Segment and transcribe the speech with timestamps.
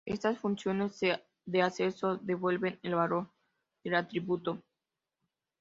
[0.03, 0.99] Estas funciones
[1.45, 3.29] de acceso devuelven el valor
[3.83, 4.57] del atributo.